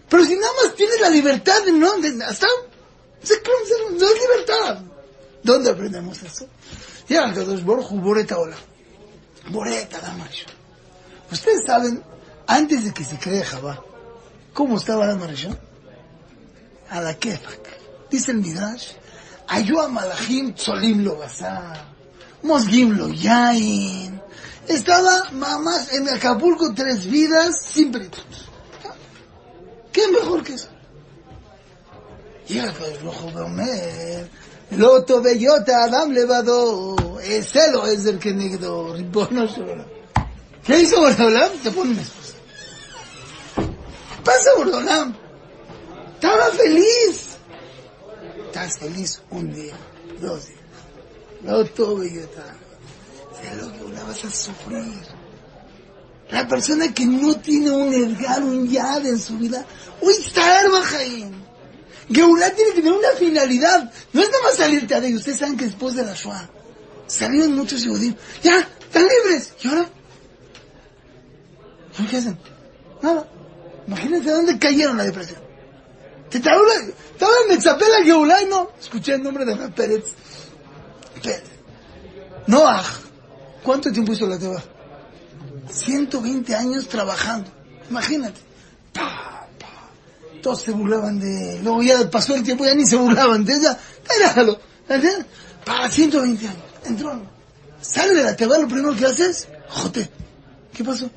Pero 0.08 0.24
si 0.24 0.36
nada 0.36 0.52
más 0.62 0.74
tienes 0.74 1.00
la 1.00 1.10
libertad 1.10 1.64
de 1.64 1.72
no, 1.72 1.90
de, 2.00 2.24
hasta, 2.24 2.46
זה 3.22 3.34
כלום, 3.44 3.60
זה 3.68 3.74
no, 3.74 4.00
no 4.00 4.06
es 4.06 4.18
libertad. 4.24 4.78
¿Dónde 5.42 5.70
aprendemos 5.70 6.22
eso? 6.22 6.46
Ya, 7.08 7.24
הקדוש 7.24 7.60
ברוך 7.60 7.88
הוא 7.88 8.00
בורא 8.00 8.20
את 8.20 8.32
העולם. 8.32 8.58
בורא 9.50 9.68
את 9.82 9.94
האדם 9.94 10.20
הראשון. 10.20 10.50
Ustedes 11.32 11.64
saben, 11.66 12.02
antes 12.46 12.84
de 12.84 12.92
que 12.92 13.04
se 13.04 13.18
cree 13.18 13.42
Jabá, 13.42 13.82
¿cómo 14.52 14.76
estaba 14.76 15.04
Adam 15.04 15.22
Arishon? 15.22 15.58
A 16.90 17.00
la 17.00 17.14
kefak. 17.14 17.62
Dice 18.10 18.30
el 18.30 18.38
Midrash, 18.38 18.92
Ayú 19.48 19.80
a 19.80 19.88
Malachim 19.88 20.54
Tzolim 20.54 21.04
lo 21.04 21.16
basar, 21.16 21.84
Mosgim 22.42 22.96
lo 22.96 23.08
yain. 23.08 24.20
Estaba 24.66 25.30
mamás 25.32 25.92
en 25.92 26.08
Acapulco 26.08 26.72
tres 26.74 27.06
vidas 27.06 27.62
sin 27.62 27.92
peritos. 27.92 28.48
¿Qué 29.92 30.08
mejor 30.08 30.42
que 30.42 30.54
eso? 30.54 30.68
Y 32.48 32.58
el 32.58 32.74
rojo 33.00 33.30
Bromer, 33.30 34.28
לא 34.72 34.98
טוב 35.06 35.26
היות 35.26 35.68
האדם 35.68 36.12
לבדו, 36.12 36.96
אעשה 37.20 37.66
לו 37.72 37.84
עזר 37.84 38.18
כנגדו, 38.20 38.92
ריבונו 38.92 39.48
של 39.48 39.62
עולם. 39.62 39.84
¿Qué 40.64 40.80
hizo 40.80 40.98
Borolam? 40.98 41.52
Te 41.62 41.70
pone 41.70 41.90
una 41.90 42.00
esposa. 42.00 42.32
Pasa 44.24 44.54
Borolam. 44.56 45.14
Estaba 46.14 46.50
feliz. 46.52 47.27
Estás 48.49 48.79
feliz 48.79 49.21
un 49.29 49.53
día, 49.53 49.75
dos 50.19 50.47
días. 50.47 50.59
No 51.43 51.63
todo 51.65 52.01
estaba. 52.01 52.55
Es 53.43 53.61
lo 53.61 53.71
que 53.71 53.79
ahora 53.79 54.03
vas 54.05 54.25
a 54.25 54.31
sufrir. 54.31 55.05
La 56.31 56.47
persona 56.47 56.91
que 56.91 57.05
no 57.05 57.35
tiene 57.35 57.69
un 57.69 57.93
edgar, 57.93 58.41
un 58.41 58.67
yad 58.67 59.05
en 59.05 59.19
su 59.19 59.37
vida, 59.37 59.63
hoy 60.01 60.13
está 60.13 60.63
Jaim. 60.83 61.31
Geulah 62.09 62.55
tiene 62.55 62.71
que 62.71 62.81
tener 62.81 62.97
una 62.97 63.11
finalidad. 63.19 63.93
No 64.13 64.21
es 64.23 64.31
nada 64.31 64.43
más 64.43 64.55
salirte 64.55 64.95
a 64.95 64.99
de 64.99 65.15
Ustedes 65.15 65.37
saben 65.37 65.55
que 65.55 65.65
después 65.65 65.93
de 65.93 66.03
la 66.03 66.15
Shoah 66.15 66.49
salieron 67.05 67.55
muchos 67.55 67.83
Yehudim. 67.83 68.15
Ya, 68.41 68.67
están 68.79 69.03
libres. 69.03 69.53
¿Y 69.61 69.67
ahora? 69.67 69.87
¿Qué 72.09 72.17
hacen? 72.17 72.39
Nada. 73.03 73.29
Imagínense 73.85 74.31
dónde 74.31 74.57
cayeron 74.57 74.97
la 74.97 75.03
depresión. 75.03 75.48
Te. 76.29 76.37
Estaba 76.37 77.31
en 77.43 77.47
Metzapela 77.49 78.03
Geulah 78.03 78.41
y 78.41 78.45
no. 78.45 78.69
Escuché 78.79 79.15
el 79.15 79.23
nombre 79.23 79.45
de 79.45 79.53
Ana 79.53 79.73
Pérez. 79.73 80.03
Pérez. 81.21 81.43
Noah. 82.47 82.83
¿Cuánto 83.63 83.91
tiempo 83.91 84.13
hizo 84.13 84.25
la 84.25 84.39
Teba? 84.39 84.63
120 85.69 86.55
años 86.55 86.87
trabajando. 86.87 87.49
Imagínate. 87.89 88.39
Pa, 88.93 89.47
pa. 89.59 89.89
Todos 90.41 90.61
se 90.61 90.71
burlaban 90.71 91.19
de... 91.19 91.59
Luego 91.61 91.83
ya 91.83 92.09
pasó 92.09 92.35
el 92.35 92.43
tiempo, 92.43 92.65
ya 92.65 92.73
ni 92.73 92.85
se 92.85 92.95
burlaban 92.95 93.43
de 93.43 93.53
ella. 93.53 93.77
Déjalo. 94.07 94.59
¿Entiendes? 94.87 95.25
Para 95.65 95.89
120 95.89 96.47
años. 96.47 96.63
Entró. 96.85 97.21
Sale 97.81 98.13
de 98.13 98.23
la 98.23 98.35
Teba, 98.35 98.57
lo 98.57 98.67
primero 98.67 98.95
que 98.95 99.05
hace 99.05 99.29
es... 99.29 99.47
Jote. 99.67 100.09
¿Qué 100.73 100.83
pasó? 100.83 101.09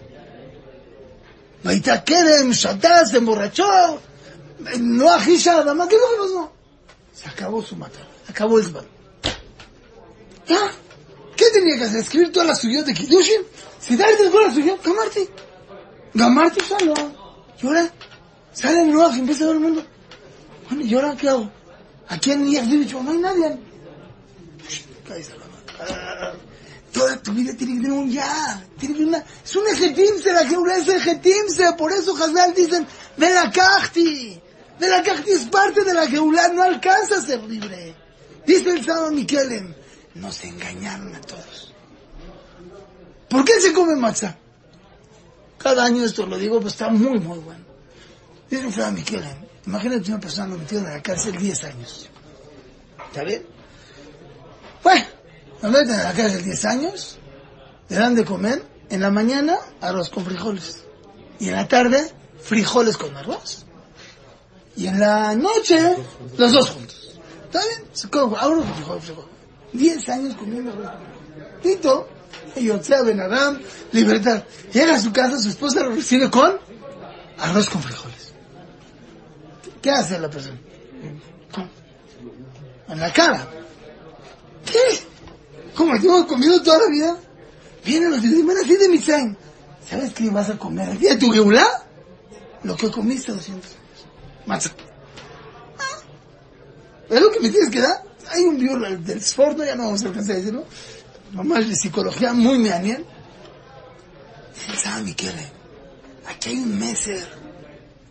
Vaita 1.65 2.03
Kerem, 2.03 2.51
Shatá, 2.51 3.07
se 3.07 3.19
emborrachó, 3.19 4.01
no 4.81 5.11
ajisha, 5.11 5.53
nada 5.53 5.75
más 5.75 5.89
que 5.89 5.97
no. 5.97 6.53
Se 7.13 7.29
acabó 7.29 7.63
su 7.63 7.77
matar, 7.77 8.07
acabó 8.29 8.59
el 8.59 8.65
zban. 8.65 8.87
¿Ya? 10.47 10.71
¿Qué 11.37 11.45
tenía 11.51 11.79
que 11.79 11.85
hacer? 11.85 12.01
¿Escribir 12.01 12.33
todas 12.33 12.49
las 12.49 12.61
suyas 12.61 12.87
de 12.87 12.95
Kiddushin? 12.95 13.43
Si 13.81 13.97
da 13.97 14.09
el 14.09 14.33
la 14.33 14.53
suya, 14.53 14.77
Gamarti. 14.83 15.29
Gamarti 16.15 16.61
solo. 16.61 16.95
¿Y 17.61 17.67
ahora? 17.67 17.93
Sale 18.53 18.83
el 18.83 18.93
nuevo 18.93 19.15
y 19.15 19.21
empieza 19.21 19.41
todo 19.41 19.53
el 19.53 19.61
mundo. 19.61 19.85
Bueno, 20.69 20.85
¿y 20.85 20.95
ahora 20.95 21.17
qué 21.17 21.29
hago? 21.29 21.51
Aquí 22.09 22.33
en 22.33 22.51
Yahzivich 22.51 22.93
no 22.93 23.11
hay 23.11 23.19
nadie. 23.19 23.59
Toda 26.93 27.23
tu 27.23 27.33
vida 27.33 27.55
tiene 27.55 27.77
que 27.77 27.81
tener 27.81 27.93
un 27.93 28.11
ya. 28.11 28.67
Tiene 28.79 28.95
que 28.95 29.05
una... 29.05 29.25
Es 29.45 29.57
un 29.57 29.67
ejetimse, 29.69 30.33
la 30.33 30.47
Geulá 30.47 30.77
es 30.77 30.89
ejetimse. 30.89 31.73
Por 31.79 31.91
eso 31.93 32.15
Hazal 32.15 32.53
dicen, 32.55 32.87
de 33.17 33.31
la 33.33 33.51
Kahti. 33.51 34.42
De 34.83 34.89
la 34.89 34.99
es 34.99 35.45
parte 35.45 35.85
de 35.85 35.95
la 35.95 36.09
Geulá, 36.09 36.49
no 36.49 36.65
alcanza 36.65 37.19
a 37.19 37.21
ser 37.21 37.41
libre. 37.45 37.95
Dice 38.45 38.71
el 38.71 38.85
sábado 38.85 39.13
Mikelem, 39.13 39.73
nos 40.17 40.43
engañaron 40.43 41.15
a 41.15 41.21
todos. 41.21 41.73
¿Por 43.29 43.45
qué 43.45 43.61
se 43.61 43.73
come 43.73 43.95
matzah? 43.95 44.37
Cada 45.57 45.85
año 45.85 46.05
esto 46.05 46.27
lo 46.27 46.37
digo, 46.37 46.61
pues 46.61 46.73
está 46.73 46.89
muy, 46.89 47.21
muy 47.21 47.39
bueno. 47.39 47.65
Dice 48.51 48.67
el 48.67 48.73
sábado 48.73 48.95
Mikelem, 48.95 49.37
imagínate 49.67 50.11
una 50.11 50.19
persona 50.19 50.49
lo 50.49 50.59
metieron 50.59 50.89
en 50.89 50.95
la 50.95 51.01
cárcel 51.01 51.37
10 51.37 51.65
años. 51.65 52.11
¿Está 53.07 53.23
bien? 53.23 53.47
Bueno, 54.83 55.05
lo 55.63 55.71
meten 55.71 55.95
en 55.95 56.03
la 56.03 56.13
cárcel 56.13 56.43
10 56.43 56.65
años, 56.65 57.19
le 57.89 57.97
dan 57.97 58.17
de 58.17 58.25
comer, 58.25 58.65
en 58.91 59.01
la 59.01 59.13
mañana 59.13 59.59
arroz 59.81 60.11
con 60.11 60.25
frijoles. 60.25 60.83
Y 61.39 61.51
en 61.51 61.55
la 61.55 61.69
tarde, 61.69 62.13
frijoles 62.43 62.97
con 62.97 63.17
arroz. 63.17 63.65
Y 64.77 64.87
en 64.87 64.99
la 64.99 65.35
noche, 65.35 65.97
los 66.37 66.53
dos 66.53 66.71
juntos. 66.71 67.21
¿Está 67.45 67.61
bien? 67.61 67.83
Frijoles. 69.03 69.33
10 69.73 70.09
años 70.09 70.37
comiendo. 70.37 70.73
Tito, 71.63 72.09
Yotzea 72.57 73.03
Ben 73.03 73.21
Adam, 73.21 73.61
libertad. 73.93 74.45
Llega 74.73 74.97
a 74.97 75.01
su 75.01 75.13
casa, 75.13 75.39
su 75.39 75.51
esposa 75.51 75.83
lo 75.83 75.95
recibe 75.95 76.31
con 76.31 76.59
arroz 77.39 77.69
con 77.69 77.83
frijoles. 77.83 78.33
¿Qué 79.81 79.91
hace 79.91 80.19
la 80.19 80.31
persona? 80.31 80.59
En 82.89 83.01
la 83.01 83.13
cara. 83.13 83.49
¿Qué? 84.65 85.01
Como 85.75 85.95
hemos 85.97 86.27
comido 86.27 86.63
toda 86.63 86.79
la 86.79 86.89
vida. 86.89 87.17
Vienen 87.85 88.11
los 88.11 88.47
van 88.47 88.57
así 88.59 88.77
de 88.77 88.89
Mitzrayim. 88.89 89.37
¿Sabes 89.89 90.13
qué 90.13 90.31
vas 90.31 90.51
a 90.51 90.59
comer 90.59 90.91
el 90.91 90.99
día 90.99 91.15
de 91.15 91.17
tu 91.17 91.31
geulá? 91.31 91.67
Lo 92.63 92.77
que 92.77 92.91
comiste 92.91 93.33
200 93.33 93.65
años. 93.65 93.82
Matzah. 94.47 94.73
Ah. 95.79 95.99
¿Es 97.09 97.21
lo 97.21 97.31
que 97.31 97.41
me 97.41 97.51
tienes 97.51 97.71
que 97.71 97.81
dar? 97.81 98.03
Hay 98.31 98.45
un 98.45 98.59
libro 98.59 98.81
del 98.99 99.23
Sforno, 99.23 99.65
ya 99.65 99.75
no 99.75 99.85
vamos 99.85 100.03
a 100.03 100.09
alcanzar 100.09 100.37
a 100.37 100.39
decirlo. 100.39 100.65
Nomás 101.33 101.69
de 101.69 101.77
psicología 101.77 102.33
muy 102.33 102.59
meaniel. 102.59 103.05
¿Sabe, 104.77 105.05
Miquele? 105.05 105.51
Aquí 106.27 106.51
hay 106.51 106.57
un 106.59 106.79
meser. 106.79 107.27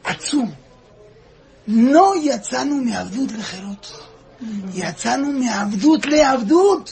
Atzum. 0.03 0.53
No 1.67 2.15
yatzanu 2.15 2.81
mi 2.81 2.93
abdut 2.93 3.31
lejerot. 3.31 3.87
Yatzanu 4.73 5.31
mi 5.31 5.47
abdut 5.47 6.05
le 6.05 6.23
abdut. 6.23 6.89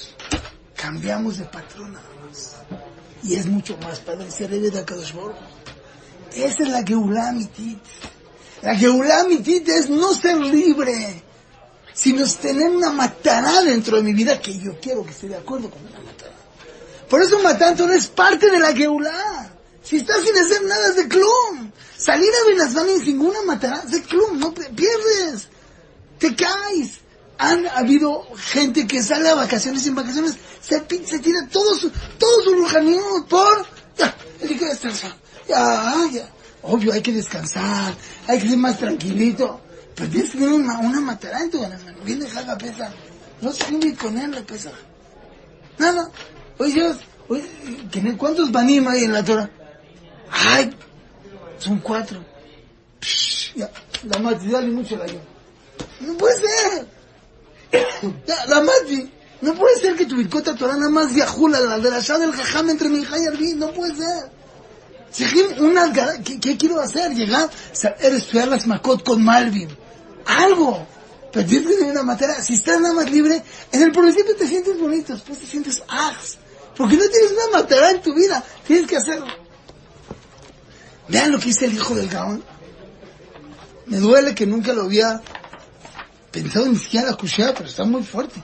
Cambiamos 0.76 1.38
de 1.40 1.46
patrón 1.46 1.94
nada 1.94 2.06
más. 2.24 2.56
Y 3.24 3.36
es 3.36 3.48
mucho 3.48 3.78
más 3.80 4.00
padre 4.00 4.28
rey 4.48 4.60
de 4.60 4.80
Akadosh 4.80 5.14
Baruch. 5.14 5.36
Esa 6.34 6.64
es 6.64 6.70
la 6.70 6.84
Geulah 6.84 7.32
Mitit. 7.32 7.80
La 8.62 8.76
Geulah 8.76 9.24
Mitit 9.24 9.68
es 9.70 9.90
no 9.90 10.14
ser 10.14 10.38
libre, 10.38 11.24
sino 11.94 12.26
tener 12.34 12.70
una 12.70 12.92
matará 12.92 13.62
dentro 13.62 13.98
de 13.98 14.04
mi 14.04 14.14
vida 14.14 14.42
que 14.42 14.58
yo 14.58 14.80
quiero 14.82 15.04
que 15.04 15.12
esté 15.12 15.28
de 15.28 15.38
acuerdo 15.38 15.70
con 15.70 15.82
una 15.86 16.00
matará. 16.02 16.34
Por 17.10 17.22
eso 17.22 17.40
matando 17.40 17.88
no 17.88 17.94
es 17.94 18.08
parte 18.08 18.50
de 18.52 18.60
la 18.60 18.74
Geulah. 18.74 19.52
Si 19.82 19.98
estás 19.98 20.22
sin 20.24 20.38
hacer 20.38 20.64
nada 20.64 20.90
es 20.90 20.96
de 20.98 21.08
clum. 21.08 21.72
Salir 21.98 22.30
a 22.30 22.48
Benazván 22.48 22.88
sin 22.88 23.18
ninguna 23.18 23.42
matará 23.44 23.82
es 23.84 23.92
de 23.92 24.04
clum. 24.04 24.38
No 24.40 24.54
pierdes. 24.54 25.48
Te 26.20 26.36
caes. 26.36 27.00
Han 27.40 27.66
habido 27.68 28.28
gente 28.36 28.86
que 28.86 29.02
sale 29.02 29.30
a 29.30 29.36
vacaciones 29.36 29.84
sin 29.84 29.96
vacaciones, 29.96 30.36
se, 30.60 30.78
se 31.06 31.20
tira 31.20 31.48
todo 31.50 31.74
su, 31.74 31.90
todo 32.18 32.44
su 32.44 33.26
por, 33.30 33.66
ya. 33.98 34.14
Ya, 35.48 36.10
ya. 36.12 36.30
Obvio, 36.62 36.94
hay 36.94 37.02
que 37.02 37.14
descansar, 37.14 37.96
hay 38.28 38.40
que 38.40 38.50
ser 38.50 38.58
más 38.58 38.78
tranquilito. 38.78 39.62
Pero 39.96 40.10
tienes 40.10 40.32
que 40.32 40.38
tener 40.38 40.54
una, 40.54 40.80
una 40.80 41.02
matará 41.02 41.42
en 41.42 41.52
tu 41.52 41.60
Benazván. 41.60 41.96
Viene 42.04 42.30
Jaga 42.30 42.58
pesa. 42.58 42.94
No 43.42 43.52
se 43.52 43.72
ni 43.72 43.94
con 43.94 44.18
él 44.18 44.32
le 44.32 44.42
pesa. 44.42 44.72
Nada. 45.78 46.10
Oye, 46.58 46.94
oye, 47.30 48.18
¿cuántos 48.18 48.52
banim 48.52 48.88
hay 48.88 49.06
en 49.06 49.14
la 49.14 49.24
Torah? 49.24 49.50
Ay, 50.30 50.76
son 51.58 51.80
cuatro. 51.80 52.24
Psh, 53.00 53.56
ya, 53.56 53.72
la 54.04 54.20
matidad 54.20 54.62
y 54.64 54.72
mucho 54.72 54.98
la 54.98 55.08
yo. 55.08 55.20
No 56.02 56.14
puede 56.18 56.36
ser. 56.36 56.88
Ya, 58.26 58.46
la 58.48 58.62
mati. 58.62 59.12
No 59.42 59.54
puede 59.54 59.80
ser 59.80 59.96
que 59.96 60.06
tu 60.06 60.18
bircota 60.18 60.56
Torah 60.56 60.76
nada 60.76 60.90
más 60.90 61.14
viajula 61.14 61.60
la 61.62 61.80
de 61.80 61.90
la 61.90 62.00
del 62.00 62.32
Jajam 62.32 62.70
entre 62.70 62.90
mi 62.90 63.00
hija 63.00 63.18
y 63.18 63.28
Arbi. 63.28 63.54
No 63.54 63.72
puede 63.72 63.96
ser 63.96 64.39
Sejim, 65.19 65.63
una, 65.65 65.93
¿qué, 66.25 66.41
¿qué, 66.41 66.57
quiero 66.57 66.81
hacer? 66.81 67.13
Llegar, 67.13 67.49
saber 67.73 68.15
estudiar 68.15 68.49
las 68.49 68.67
Makot 68.67 69.05
con 69.05 69.23
Malvin. 69.23 69.69
Algo. 70.27 70.87
Pero 71.33 71.47
tienes 71.47 71.69
que 71.69 71.75
tener 71.77 71.93
una 71.93 72.03
materia. 72.03 72.43
Si 72.43 72.55
estás 72.55 72.81
nada 72.81 72.95
más 72.95 73.11
libre, 73.11 73.43
en 73.73 73.83
el 73.83 73.93
principio 73.93 74.35
te 74.37 74.47
sientes 74.47 74.79
bonito, 74.79 75.13
después 75.13 75.39
te 75.39 75.47
sientes 75.47 75.83
ax. 75.89 76.39
Porque 76.77 76.97
no 76.97 77.05
tienes 77.09 77.33
una 77.33 77.59
materia 77.61 77.91
en 77.91 78.03
tu 78.03 78.15
vida. 78.15 78.43
Tienes 78.67 78.87
que 78.89 78.97
hacerlo. 78.97 79.27
Vean 81.09 81.31
lo 81.31 81.39
que 81.39 81.47
dice 81.47 81.67
el 81.67 81.75
hijo 81.75 81.95
del 81.95 82.09
Gaón. 82.09 82.43
Me 83.87 83.99
duele 83.99 84.35
que 84.35 84.47
nunca 84.47 84.73
lo 84.73 84.83
había 84.83 85.21
pensado 86.31 86.67
ni 86.67 86.77
siquiera 86.77 87.11
la 87.11 87.17
cuchara, 87.17 87.55
pero 87.55 87.69
está 87.69 87.85
muy 87.85 88.03
fuerte. 88.03 88.43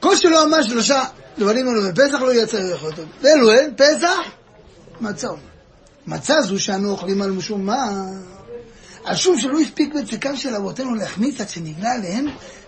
כל 0.00 0.16
שלא 0.16 0.46
ממש 0.46 0.66
שלושה 0.66 1.04
דברים 1.37 1.67
אלו 1.67 1.81
בפסח 1.91 2.21
לא 2.21 2.33
יצא 2.33 2.59
לאכול 2.59 2.89
אותו. 2.89 3.01
ואלו 3.21 3.51
הם 3.51 3.69
פסח, 3.77 4.19
מצה. 5.01 5.27
מצה 6.07 6.41
זו 6.41 6.59
שאנו 6.59 6.89
אוכלים 6.89 7.21
על 7.21 7.31
משום 7.31 7.65
מה. 7.65 8.05
על 9.03 9.15
שום 9.15 9.39
שלא 9.39 9.59
הספיק 9.59 9.93
בצקם 9.93 10.35
של 10.35 10.55
אבותינו 10.55 10.95
להחמיץ 10.95 11.41
עד 11.41 11.49
שנגלה 11.49 11.93
עליהם 11.93 12.25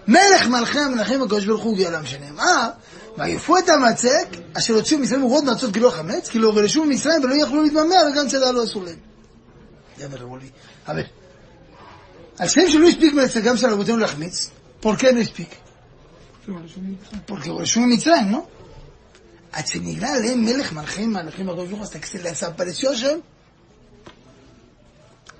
מלך 0.07 0.47
מלכי 0.47 0.79
המלכים 0.79 1.21
הקדוש 1.21 1.45
ברוך 1.45 1.63
הוא 1.63 1.77
גאלם 1.77 2.05
שנאמר 2.05 2.69
ויפו 3.17 3.57
את 3.57 3.69
המצק 3.69 4.27
אשר 4.53 4.73
הוציאו 4.73 4.99
מישראל 4.99 5.19
מורות 5.19 5.43
מצות 5.43 5.73
כי 5.73 5.79
לא 5.79 5.89
חמץ 5.89 6.29
כי 6.29 6.39
לא 6.39 6.55
גרשו 6.55 6.85
ממצרים 6.85 7.23
ולא 7.23 7.33
יכלו 7.35 7.63
להתממע 7.63 7.95
וגם 8.11 8.27
צדע 8.27 8.51
לא 8.51 8.63
עשו 8.63 8.83
להם. 8.83 8.95
Al 12.37 12.49
Shem 12.49 12.81
no 12.81 12.87
explica 12.87 13.21
el 13.21 13.29
Tzegam 13.29 13.57
se 13.57 13.67
lo 13.67 13.77
botaron 13.77 14.01
Lachmitz. 14.01 14.51
¿Por 14.81 14.97
qué 14.97 15.13
no 15.13 15.21
explica? 15.21 15.57
Porque 17.25 17.49
Goreshum 17.49 17.87
Mitzrayim, 17.87 18.31
¿no? 18.31 18.47
עד 19.55 19.67
שנגלה 19.67 20.15
עליהם 20.15 20.45
מלך 20.45 20.73
מלכים 20.73 21.13
מלכים 21.13 21.49
הרוב 21.49 21.71
יוחס, 21.71 21.89
תקסיר 21.89 22.23
להספרציו 22.23 22.95
שם, 22.95 23.19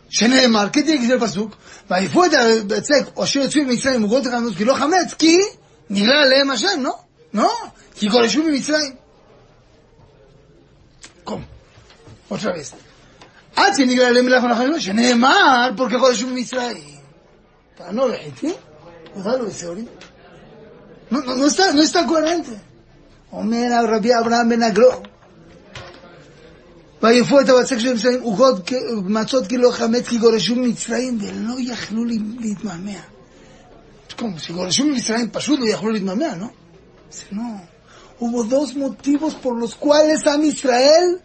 שנאמר, 0.10 0.70
כדאי 0.74 1.00
כזה 1.04 1.20
פסוק, 1.20 1.56
ויפו 1.90 2.26
את 2.26 2.32
הצק, 2.78 3.06
או 3.16 3.24
אשר 3.24 3.40
יצאו 3.40 3.62
ממצרים 3.62 3.96
ומוגרות 3.96 4.26
החמץ, 4.26 4.56
כי 4.58 4.66
לא 4.66 4.74
חמץ, 4.74 5.14
כי 5.18 5.38
נגלה 5.90 6.22
עליהם 6.22 6.52
השם, 6.52 6.82
לא? 6.82 6.96
לא, 7.34 7.54
כי 7.96 8.10
כל 8.10 8.18
גורשו 8.18 8.44
ממצרים. 8.44 8.96
קום, 11.24 11.44
עוד 12.28 12.40
שלב 12.40 12.56
עשר. 12.56 12.78
עד 13.56 13.74
שנגלה 13.78 14.08
עליהם 14.08 14.26
מלך 14.26 14.44
מלכים, 14.44 14.80
שנאמר, 14.80 15.70
פה 15.78 15.86
ככל 15.88 16.00
גורשו 16.00 16.28
ממצרים. 16.28 16.96
Para 17.78 17.92
no 17.92 18.08
la 18.08 18.16
gente, 18.16 18.56
usarlo 19.18 19.46
de 19.48 19.88
No, 21.12 21.18
no, 21.22 21.36
no, 21.36 21.46
está, 21.46 21.74
no 21.74 21.82
está 21.82 22.06
coherente. 22.06 22.54
אומר 23.35 23.85
רבי 23.89 24.19
אברהם 24.19 24.49
בן 24.49 24.63
הגלו, 24.63 25.03
ויפו 27.03 27.41
את 27.41 27.49
הבצק 27.49 27.79
של 27.79 27.95
מצרים, 27.95 28.23
עוגות 28.23 28.71
מצות 29.05 29.47
כי 29.47 29.57
לא 29.57 29.71
חמץ, 29.71 30.09
כי 30.09 30.19
גורשו 30.19 30.57
ממצרים, 30.57 31.19
ולא 31.21 31.55
יכלו 31.59 32.05
להתמהמה. 32.41 33.01
Como 34.19 34.39
si 34.39 34.53
גורשו 34.53 34.85
ממצרים 34.85 35.31
פשוט 35.33 35.61
לא 35.61 35.69
יכלו 35.69 35.91
להתמהמה, 35.91 36.35
¿no? 36.35 36.61
No. 37.33 37.61
Hubo 38.21 38.45
dos 38.45 38.75
motivos 38.75 39.35
por 39.35 39.59
los 39.59 39.75
cuales 39.75 40.27
Am 40.27 40.45
Israel 40.45 41.23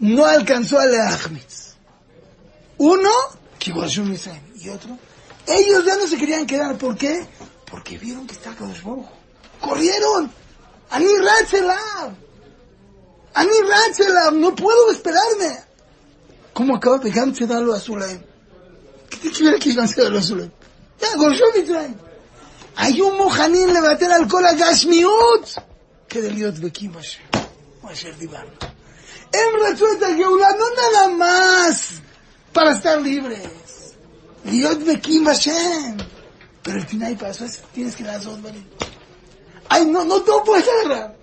no 0.00 0.24
alcanzó 0.26 0.78
a 0.80 0.86
Leachmitz. 0.86 1.76
Uno, 2.76 3.10
que 3.58 3.70
Gorshum 3.72 4.12
Israel. 4.12 4.42
Y 4.60 4.68
otro, 4.68 4.98
ellos 5.46 5.84
ya 5.86 5.96
no 5.96 6.06
se 6.06 6.16
querían 6.16 6.46
quedar. 6.46 6.76
¿Por 6.76 6.96
qué? 6.96 7.24
Porque 7.70 7.98
vieron 7.98 8.26
que 8.26 8.34
está 8.34 8.54
Kadosh 8.54 8.82
Baruj. 8.82 9.06
Corrieron. 9.60 10.30
Ani 10.90 11.06
Ratzelav. 11.06 12.24
אני 13.36 13.52
רץ 13.68 14.00
אליו, 14.00 14.32
no 14.40 14.54
puedo 14.54 14.90
esperarme. 14.92 15.52
¿Cómo 16.52 16.76
acaba 16.76 17.00
pegándose 17.00 17.46
darlo 17.46 17.74
a 17.74 17.80
Sulaim? 17.80 18.20
¿Qué 19.10 19.16
te 19.22 19.30
quiere 19.30 19.58
que 19.58 19.70
llegase 19.70 20.00
a 20.00 20.04
darlo 20.04 20.18
a 20.18 20.22
Sulaim? 20.22 20.50
Ya, 21.00 21.16
גורשו 21.16 21.44
מצרים. 21.58 21.94
היו 22.76 23.16
מוכנים 23.16 23.68
לוותר 23.68 24.06
על 24.06 24.28
כל 24.30 24.46
הגשמיות 24.46 25.54
כדי 26.08 26.30
להיות 26.30 26.54
דבקים 26.54 26.92
בשם, 26.92 27.20
מה 27.82 27.94
שדיברנו. 27.94 28.50
הם 29.34 29.48
רצו 29.62 29.86
את 29.98 30.02
הגאולה, 30.02 30.48
no 30.50 30.68
nada 30.80 31.08
más 31.18 32.00
para 32.54 32.72
estar 32.72 32.96
libres, 33.00 33.94
להיות 34.44 34.78
דבקים 34.78 35.24
בשם. 35.24 35.96
Pero 36.62 36.78
el 36.78 36.86
final 36.86 37.16
para 37.18 37.30
eso 37.30 37.44
es, 37.44 37.60
tienes 37.74 37.96
que 37.96 38.04
לעשות 38.04 38.38
דברים. 38.40 38.77
Ay, 39.68 39.86
no, 39.86 40.04
no 40.04 40.22
te 40.22 40.32
puedes 40.44 40.66
agarrar. 40.68 41.14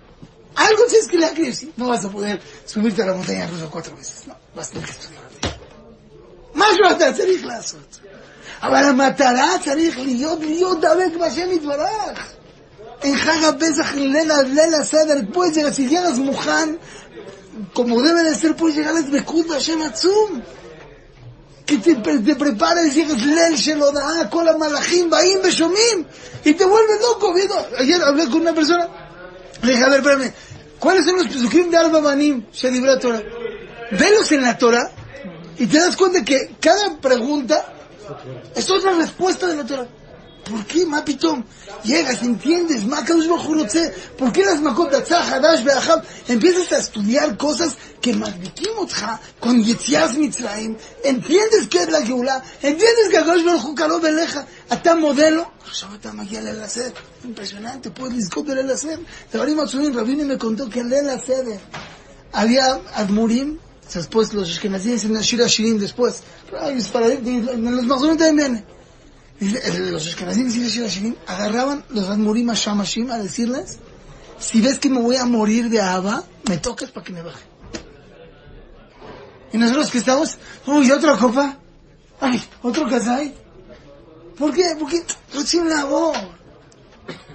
Algo 0.54 0.84
tienes 0.86 1.08
que 1.08 1.18
leer, 1.18 1.54
sí. 1.54 1.72
No 1.76 1.88
vas 1.88 2.04
a 2.04 2.10
poder 2.10 2.40
subirte 2.66 3.02
a 3.02 3.06
la 3.06 3.14
montaña 3.14 3.46
rusa 3.46 3.68
cuatro 3.70 3.96
veces. 3.96 4.26
No, 4.26 4.36
vas 4.54 4.68
a 4.68 4.72
tener 4.72 4.86
que 4.86 4.92
estudiar. 4.92 5.22
משהו 6.54 6.96
אתה 6.96 7.12
צריך 7.12 7.44
לעשות. 7.44 7.98
אבל 8.62 8.84
המטרה 8.84 9.54
צריך 9.64 9.98
להיות, 9.98 10.40
להיות 10.40 10.80
דבק 10.80 11.16
בשם 11.20 11.52
יתברך. 11.52 12.32
En 13.02 13.16
חג 13.16 13.44
הפסח, 13.44 13.94
ליל, 13.94 14.32
ליל 14.32 14.74
הסדר, 14.74 15.14
puedes 15.32 15.56
llegar, 15.56 15.72
si 15.72 15.88
llegas 15.88 16.18
מוכן, 16.18 16.76
como 17.72 18.00
debe 18.00 18.22
de 18.22 18.34
ser, 18.34 18.54
puedes 18.56 18.76
llegar 18.76 18.92
לדבקות 18.92 19.46
בשם 19.46 19.82
עצום. 19.82 20.40
que 21.67 21.77
te, 21.79 21.95
te 21.95 22.35
prepara 22.35 22.81
y 22.81 22.89
dices, 22.89 23.25
Lel 23.25 23.55
Shelodah, 23.55 24.29
Kola 24.29 24.57
Malachim, 24.57 25.09
Baim, 25.09 25.41
Beshomim, 25.41 26.05
y 26.45 26.53
te 26.53 26.65
vuelve 26.65 26.93
loco. 27.01 27.33
Viendo. 27.33 27.55
Ayer 27.77 28.01
hablé 28.01 28.25
con 28.29 28.41
una 28.41 28.53
persona, 28.53 28.87
le 29.61 29.71
dije, 29.73 29.83
a 29.83 29.89
ver, 29.89 29.99
espérame, 29.99 30.33
¿cuáles 30.79 31.05
son 31.05 31.17
los 31.17 31.27
pesukim 31.27 31.69
de 31.69 31.77
Arba 31.77 31.99
Manim, 31.99 32.45
Shadibra 32.53 32.97
Torah? 32.97 33.21
Velos 33.91 34.31
en 34.31 34.41
la 34.41 34.57
Torah 34.57 34.89
y 35.57 35.67
te 35.67 35.77
das 35.77 35.97
cuenta 35.97 36.23
que 36.23 36.55
cada 36.59 36.95
pregunta 37.01 37.73
es 38.55 38.69
otra 38.69 38.93
respuesta 38.93 39.47
de 39.47 39.55
la 39.57 39.65
Torah. 39.65 39.87
¿Por 40.48 40.66
qué, 40.66 40.84
Mapitom? 40.84 41.44
Llegas, 41.84 42.22
entiendes, 42.22 42.84
Makadosh 42.84 43.28
Bajurotze, 43.28 43.94
¿por 44.18 44.32
qué 44.32 44.44
las 44.44 44.60
Makot 44.60 44.92
Hadash 44.92 45.62
Beahab? 45.62 46.04
Empiezas 46.26 46.72
a 46.72 46.78
estudiar 46.78 47.36
cosas 47.36 47.76
que 48.00 48.12
Magdikim 48.12 48.76
Otja, 48.78 49.20
con 49.38 49.62
Yetzias 49.62 50.16
Mitzrayim, 50.16 50.76
entiendes 51.04 51.68
qué 51.68 51.82
es 51.82 51.90
la 51.90 52.02
Geula, 52.02 52.42
entiendes 52.60 53.08
que 53.10 53.18
Akadosh 53.18 53.44
Baruj 53.44 53.64
Hu 53.64 53.74
Karov 53.74 54.04
Eleja, 54.04 54.44
אתה 54.72 54.94
modelo, 54.94 55.44
עכשיו 55.64 55.88
אתה 56.00 56.12
מגיע 56.12 56.40
ליל 56.40 56.60
הסדר, 56.60 56.90
impresionante, 57.24 57.88
puedes 57.94 58.12
לזכות 58.16 58.46
בליל 58.46 58.70
הסדר. 58.70 58.98
דברים 59.32 59.60
עצומים, 59.60 59.98
רביני 59.98 60.34
me 60.34 60.38
contó 60.38 60.68
que 60.68 60.80
en 60.80 60.90
ליל 60.90 61.08
הסדר 61.08 61.58
había 62.32 62.80
admurim, 62.94 63.58
después 63.94 64.32
los 64.32 64.48
ashkenazim 64.48 64.92
dicen 64.92 65.14
Shir 65.20 65.46
Shirin 65.46 65.78
después, 65.78 66.22
en 66.52 67.76
los 67.76 67.84
mazones 67.84 68.18
también 68.18 68.36
viene. 68.36 68.64
Dice, 68.64 68.75
los 69.39 70.07
escanazim 70.07 70.47
y 70.49 70.79
los 70.79 70.99
agarraban 71.27 71.83
los 71.89 72.09
Admurim 72.09 72.49
a 72.49 72.53
Shamashim 72.55 73.11
a 73.11 73.17
decirles, 73.19 73.77
si 74.39 74.61
ves 74.61 74.79
que 74.79 74.89
me 74.89 74.99
voy 74.99 75.15
a 75.17 75.25
morir 75.25 75.69
de 75.69 75.81
Abba, 75.81 76.23
me 76.49 76.57
tocas 76.57 76.91
para 76.91 77.03
que 77.03 77.13
me 77.13 77.21
baje. 77.21 77.43
Y 79.53 79.57
nosotros 79.57 79.91
que 79.91 79.99
estamos, 79.99 80.37
uy, 80.65 80.91
otra 80.91 81.17
copa, 81.17 81.57
ay, 82.19 82.41
otro 82.61 82.87
kazay. 82.89 83.33
¿Por 84.37 84.53
qué? 84.53 84.75
Porque 84.79 85.03
pues 85.31 85.43
recibe 85.43 85.69
la 85.69 85.85
voz. 85.85 86.17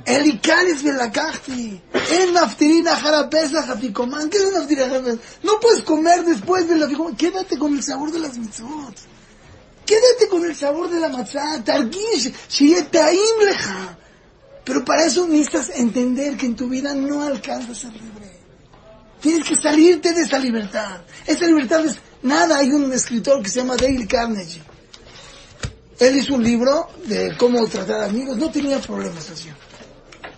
El 0.05 0.27
Icaris 0.27 0.83
Belacachti, 0.83 1.81
el 2.11 2.35
Naftirina 2.35 2.97
Jarapesa 2.97 3.63
Jaficomán, 3.63 4.29
¿qué 4.29 4.39
es 4.39 4.45
el 4.45 4.55
Naftirina 4.55 4.89
Jarapesa? 4.89 5.19
No 5.43 5.61
puedes 5.61 5.83
comer 5.83 6.25
después 6.25 6.69
del 6.69 6.81
Jaficomán, 6.81 7.17
quédate 7.17 7.57
con 7.57 7.75
el 7.75 7.83
sabor 7.83 8.11
de 8.11 8.19
las 8.19 8.37
mitzvot. 8.37 9.12
Quédate 9.87 10.29
con 10.29 10.45
el 10.45 10.55
sabor 10.55 10.91
de 10.91 11.01
la 11.01 11.09
matzá, 11.09 11.63
targish, 11.65 12.33
shiyetaim 12.49 13.45
leja. 13.45 13.99
Pero 14.65 14.85
para 14.85 15.05
eso 15.05 15.27
necesitas 15.27 15.71
entender 15.75 16.37
que 16.37 16.47
en 16.47 16.57
tu 16.57 16.69
vida 16.69 16.95
no 16.95 17.23
alcanzas 17.23 17.71
a 17.71 17.75
ser 17.75 17.93
libre. 17.93 18.31
Tienes 19.21 19.49
que 19.49 19.57
salirte 19.57 20.13
de 20.13 20.23
esa 20.23 20.39
libertad. 20.39 21.01
Esa 21.27 21.47
libertad 21.47 21.85
es 21.87 21.97
nada. 22.23 22.59
Hay 22.59 22.71
un 22.71 22.93
escritor 22.93 23.43
que 23.43 23.49
se 23.49 23.61
llama 23.61 23.77
Dale 23.77 24.07
Carnegie. 24.07 24.63
Él 25.99 26.17
hizo 26.17 26.35
un 26.35 26.43
libro 26.43 26.89
de 27.07 27.37
cómo 27.37 27.65
tratar 27.69 28.03
amigos. 28.03 28.37
No 28.37 28.51
tenía 28.51 28.81
problemas 28.81 29.31
así. 29.31 29.49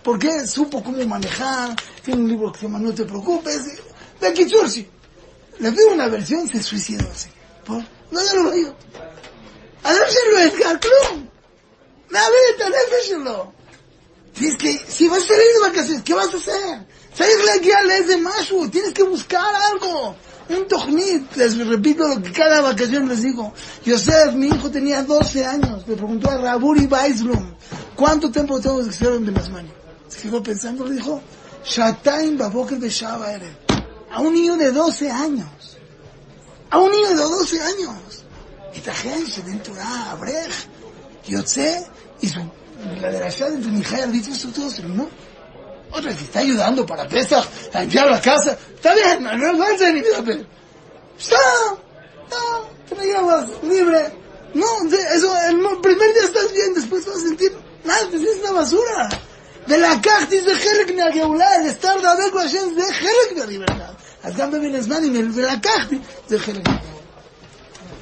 Porque 0.03 0.45
supo 0.45 0.83
cómo 0.83 1.03
manejar. 1.05 1.75
Tiene 2.03 2.21
un 2.21 2.29
libro 2.29 2.51
que 2.51 2.59
se 2.59 2.65
llama 2.65 2.79
No 2.79 2.93
te 2.93 3.05
preocupes. 3.05 3.61
De 4.21 4.33
Kitsursi. 4.33 4.87
Le 5.59 5.71
dio 5.71 5.91
una 5.91 6.07
versión, 6.07 6.47
se 6.47 6.61
suicidó 6.61 7.09
así. 7.09 7.29
¿Por? 7.65 7.83
No, 8.11 8.23
ya 8.23 8.33
lo 8.35 8.51
digo. 8.51 8.75
הלב 9.84 10.10
שלו 10.10 10.46
אתגר 10.46 10.78
כלום. 10.82 11.26
מאבד 12.10 12.34
את 12.56 12.60
הנפש 12.60 13.08
שלו. 13.08 13.50
Tienes 14.34 14.56
que, 14.56 14.72
si 14.88 15.06
vas 15.08 15.22
a 15.24 15.26
salir 15.26 15.52
de 15.54 15.60
vacaciones, 15.68 16.02
¿qué 16.02 16.14
vas 16.14 16.32
a 16.32 16.36
hacer? 16.36 16.86
Tienes 17.14 17.36
que 17.36 17.44
להגיע 17.44 17.82
לאיזה 17.82 18.16
משהו, 18.16 18.68
tienes 18.70 18.92
que 18.94 19.02
buscar 19.02 19.54
algo. 19.70 20.14
Un 20.48 20.66
tochnit, 20.66 21.36
les 21.36 21.56
repito 21.58 22.08
lo 22.08 22.20
que 22.22 22.32
cada 22.32 22.60
vacación 22.60 23.08
les 23.08 23.22
digo. 23.22 23.52
Yosef, 23.84 24.32
mi 24.34 24.48
hijo 24.48 24.70
tenía 24.70 25.02
12 25.02 25.44
años, 25.44 25.86
le 25.86 25.94
preguntó 25.94 26.30
a 26.30 26.38
Raburi 26.38 26.86
Weisblum, 26.86 27.54
¿cuánto 27.94 28.30
tiempo 28.30 28.60
tengo 28.60 28.82
que 28.82 28.90
hacer 28.90 29.12
en 29.12 29.26
Benazmani? 29.26 29.70
Se 30.08 30.22
quedó 30.22 30.42
pensando, 30.42 30.86
le 30.86 30.94
dijo, 30.94 31.20
Shataim 31.64 32.36
Baboker 32.36 32.78
Beshava 32.78 33.32
Erev. 33.32 33.54
A 34.10 34.20
un 34.20 34.32
niño 34.34 34.56
de 34.56 34.72
12 34.72 35.10
años. 35.10 35.76
A 36.70 36.78
un 36.78 36.90
niño 36.90 37.10
de 37.10 37.14
12 37.14 37.60
años. 37.60 38.23
Y 38.74 38.80
trajeron 38.80 39.24
dentro 39.44 39.74
a 39.80 40.12
Abrej, 40.12 40.52
Yotze, 41.26 41.86
y 42.20 42.28
su, 42.28 42.40
la 43.00 43.10
de 43.10 43.20
la 43.20 43.30
ciudad 43.30 43.50
de 43.50 43.68
Mijay, 43.68 44.10
dicho 44.10 44.30
esto 44.30 44.48
todo 44.48 44.70
se 44.70 44.76
terminó. 44.76 45.08
Otra 45.92 46.14
que 46.14 46.24
está 46.24 46.38
ayudando 46.38 46.86
para 46.86 47.08
Pesach, 47.08 47.44
a 47.72 47.80
limpiar 47.80 48.06
la 48.08 48.20
casa. 48.20 48.56
Está 48.74 48.94
bien, 48.94 49.24
no, 49.24 49.36
no 49.36 49.48
avanza 49.50 49.90
ni 49.90 50.00
vida, 50.00 50.22
pero... 50.24 50.44
Está, 51.18 51.36
está, 52.24 52.36
te 52.88 52.94
la 52.94 53.04
llevas, 53.04 53.48
libre. 53.62 54.12
No, 54.54 54.66
eso, 55.14 55.36
el 55.48 55.80
primer 55.80 56.12
día 56.14 56.24
estás 56.24 56.52
bien, 56.52 56.74
después 56.74 57.06
vas 57.06 57.16
a 57.16 57.20
sentir 57.20 57.52
nada, 57.84 58.00
te 58.10 58.18
sientes 58.18 58.40
una 58.40 58.52
basura. 58.52 59.08
ולקחתי 59.68 60.40
זה 60.40 60.54
חלק 60.54 60.90
מהגאולה, 60.96 61.58
לסתר 61.66 62.00
דאבק 62.02 62.32
בהשם 62.34 62.74
זה 62.74 62.92
חלק 62.92 63.38
מהליברטד. 63.38 63.92
אז 64.22 64.36
גם 64.36 64.50
בבין 64.50 64.74
הזמן, 64.74 64.96
ולקחתי, 65.34 65.98
זה 66.28 66.38
חלק 66.38 66.68
מהגאולה. 66.68 66.90
חג 66.90 66.93